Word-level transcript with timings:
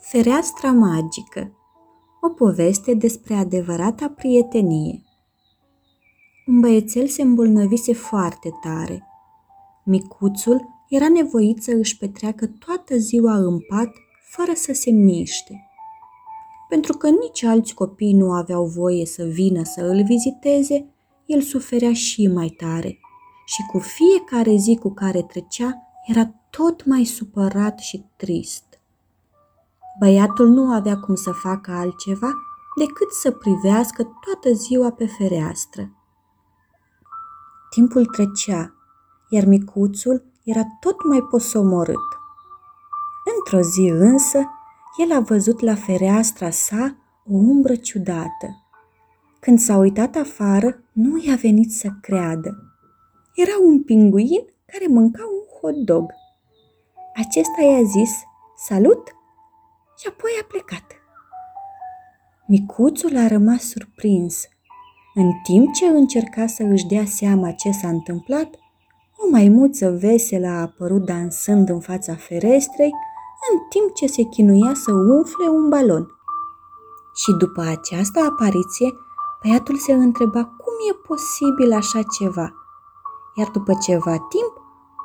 Fereastra 0.00 0.72
magică 0.72 1.52
O 2.20 2.28
poveste 2.28 2.94
despre 2.94 3.34
adevărata 3.34 4.08
prietenie 4.08 5.02
Un 6.46 6.60
băiețel 6.60 7.06
se 7.06 7.22
îmbolnăvise 7.22 7.92
foarte 7.92 8.50
tare. 8.62 9.06
Micuțul 9.84 10.68
era 10.88 11.08
nevoit 11.08 11.62
să 11.62 11.70
își 11.70 11.96
petreacă 11.96 12.46
toată 12.46 12.96
ziua 12.96 13.34
în 13.34 13.58
pat 13.60 13.92
fără 14.30 14.52
să 14.54 14.72
se 14.72 14.90
miște. 14.90 15.70
Pentru 16.68 16.92
că 16.92 17.08
nici 17.08 17.42
alți 17.42 17.74
copii 17.74 18.12
nu 18.12 18.32
aveau 18.32 18.64
voie 18.64 19.06
să 19.06 19.24
vină 19.24 19.62
să 19.64 19.80
îl 19.80 20.04
viziteze, 20.04 20.86
el 21.26 21.40
suferea 21.40 21.92
și 21.92 22.26
mai 22.26 22.48
tare 22.48 22.98
și 23.46 23.62
cu 23.70 23.78
fiecare 23.78 24.56
zi 24.56 24.76
cu 24.76 24.90
care 24.90 25.22
trecea 25.22 25.82
era 26.06 26.34
tot 26.50 26.84
mai 26.84 27.04
supărat 27.04 27.78
și 27.78 28.04
trist. 28.16 28.67
Băiatul 29.98 30.48
nu 30.48 30.72
avea 30.72 30.96
cum 30.98 31.14
să 31.14 31.30
facă 31.30 31.70
altceva 31.70 32.32
decât 32.76 33.12
să 33.12 33.30
privească 33.30 34.02
toată 34.02 34.52
ziua 34.52 34.90
pe 34.90 35.06
fereastră. 35.06 35.92
Timpul 37.70 38.06
trecea, 38.06 38.74
iar 39.28 39.44
micuțul 39.44 40.24
era 40.44 40.62
tot 40.80 41.04
mai 41.04 41.20
posomorât. 41.20 42.06
Într-o 43.36 43.60
zi 43.60 43.88
însă, 43.88 44.38
el 44.96 45.12
a 45.12 45.20
văzut 45.20 45.60
la 45.60 45.74
fereastra 45.74 46.50
sa 46.50 46.96
o 47.24 47.34
umbră 47.34 47.74
ciudată. 47.74 48.62
Când 49.40 49.58
s-a 49.58 49.76
uitat 49.76 50.16
afară, 50.16 50.82
nu 50.92 51.22
i-a 51.26 51.34
venit 51.34 51.72
să 51.72 51.88
creadă. 52.00 52.72
Era 53.34 53.52
un 53.64 53.82
pinguin 53.82 54.44
care 54.66 54.86
mânca 54.88 55.22
un 55.22 55.58
hot 55.60 55.84
dog. 55.84 56.10
Acesta 57.14 57.62
i-a 57.62 57.82
zis, 57.82 58.10
salut, 58.56 59.17
și 59.98 60.06
apoi 60.08 60.30
a 60.42 60.44
plecat. 60.48 60.86
Micuțul 62.46 63.16
a 63.16 63.26
rămas 63.26 63.62
surprins. 63.62 64.44
În 65.14 65.32
timp 65.42 65.72
ce 65.72 65.86
încerca 65.86 66.46
să 66.46 66.62
își 66.62 66.86
dea 66.86 67.04
seama 67.04 67.50
ce 67.50 67.70
s-a 67.70 67.88
întâmplat, 67.88 68.48
o 69.16 69.30
maimuță 69.30 69.90
veselă 69.90 70.46
a 70.46 70.60
apărut 70.60 71.04
dansând 71.04 71.68
în 71.68 71.80
fața 71.80 72.14
ferestrei, 72.14 72.92
în 73.50 73.58
timp 73.68 73.94
ce 73.94 74.06
se 74.06 74.22
chinuia 74.22 74.74
să 74.74 74.92
umfle 74.92 75.48
un 75.48 75.68
balon. 75.68 76.06
Și 77.14 77.32
după 77.38 77.60
această 77.60 78.20
apariție, 78.20 78.94
băiatul 79.42 79.76
se 79.76 79.92
întreba 79.92 80.44
cum 80.44 80.74
e 80.90 80.94
posibil 81.06 81.72
așa 81.72 82.00
ceva. 82.18 82.52
Iar 83.36 83.48
după 83.48 83.72
ceva 83.86 84.16
timp, 84.28 84.52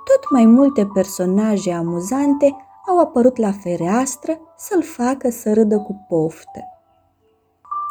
tot 0.04 0.32
mai 0.32 0.46
multe 0.46 0.86
personaje 0.86 1.72
amuzante 1.72 2.56
au 2.88 3.00
apărut 3.00 3.38
la 3.38 3.52
fereastră 3.52 4.40
să-l 4.68 4.84
facă 4.84 5.30
să 5.30 5.54
râdă 5.54 5.78
cu 5.78 6.06
poftă. 6.08 6.60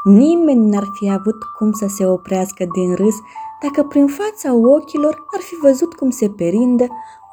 Nimeni 0.05 0.69
n-ar 0.69 0.84
fi 0.98 1.11
avut 1.11 1.42
cum 1.59 1.73
să 1.73 1.87
se 1.87 2.06
oprească 2.06 2.65
din 2.75 2.95
râs 2.95 3.15
dacă 3.62 3.83
prin 3.89 4.06
fața 4.06 4.55
ochilor 4.55 5.27
ar 5.34 5.41
fi 5.41 5.55
văzut 5.55 5.95
cum 5.95 6.11
se 6.11 6.31
perindă 6.31 6.87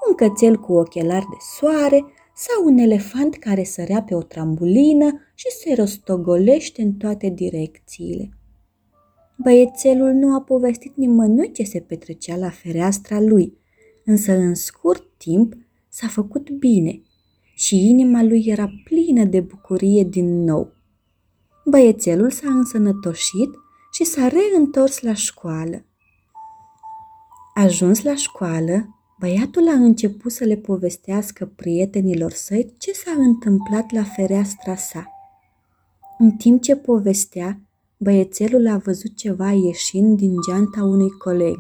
un 0.08 0.16
cățel 0.16 0.58
cu 0.58 0.74
ochelari 0.74 1.26
de 1.30 1.38
soare 1.40 2.06
sau 2.36 2.66
un 2.66 2.78
elefant 2.78 3.36
care 3.36 3.64
sărea 3.64 4.04
pe 4.04 4.16
o 4.16 4.22
trambulină 4.22 5.12
și 5.36 5.48
se 5.62 5.74
rostogolește 5.74 6.82
în 6.82 6.94
toate 6.94 7.30
direcțiile. 7.30 8.30
Băiețelul 9.38 10.12
nu 10.12 10.36
a 10.36 10.42
povestit 10.42 10.96
nimănui 10.96 11.52
ce 11.52 11.64
se 11.64 11.80
petrecea 11.80 12.36
la 12.36 12.50
fereastra 12.50 13.20
lui, 13.22 13.58
însă 14.06 14.32
în 14.32 14.56
scurt 14.56 15.04
timp 15.18 15.54
s-a 15.88 16.08
făcut 16.08 16.50
bine 16.50 17.02
și 17.60 17.90
inima 17.90 18.24
lui 18.24 18.44
era 18.46 18.72
plină 18.84 19.24
de 19.24 19.40
bucurie 19.40 20.04
din 20.04 20.44
nou. 20.44 20.72
Băiețelul 21.66 22.32
s-a 22.32 22.50
însănătoșit 22.50 23.50
și 23.92 24.04
s-a 24.04 24.28
reîntors 24.28 25.02
la 25.02 25.14
școală. 25.14 25.86
Ajuns 27.54 28.04
la 28.04 28.16
școală, 28.16 29.00
băiatul 29.20 29.68
a 29.68 29.74
început 29.74 30.32
să 30.32 30.44
le 30.44 30.56
povestească 30.56 31.52
prietenilor 31.56 32.32
săi 32.32 32.74
ce 32.78 32.92
s-a 32.92 33.12
întâmplat 33.18 33.92
la 33.92 34.04
fereastra 34.04 34.76
sa. 34.76 35.08
În 36.18 36.32
timp 36.32 36.62
ce 36.62 36.76
povestea, 36.76 37.60
băiețelul 37.98 38.68
a 38.68 38.78
văzut 38.78 39.18
ceva 39.18 39.52
ieșind 39.52 40.18
din 40.18 40.36
geanta 40.48 40.84
unui 40.84 41.10
coleg. 41.10 41.58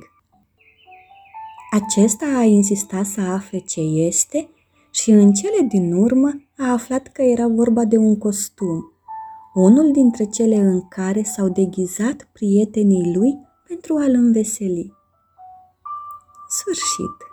Acesta 1.71 2.25
a 2.37 2.43
insistat 2.43 3.05
să 3.05 3.21
afle 3.21 3.57
ce 3.57 3.79
este 3.79 4.49
și 4.91 5.11
în 5.11 5.31
cele 5.31 5.61
din 5.67 5.93
urmă 5.93 6.41
a 6.57 6.71
aflat 6.71 7.07
că 7.07 7.21
era 7.21 7.47
vorba 7.47 7.85
de 7.85 7.97
un 7.97 8.17
costum, 8.17 8.93
unul 9.53 9.91
dintre 9.91 10.23
cele 10.23 10.55
în 10.55 10.87
care 10.87 11.23
s-au 11.23 11.49
deghizat 11.49 12.29
prietenii 12.33 13.15
lui 13.15 13.37
pentru 13.67 13.95
a-l 13.95 14.13
înveseli. 14.13 14.93
Sfârșit. 16.49 17.28